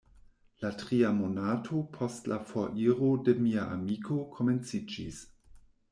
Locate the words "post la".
1.99-2.39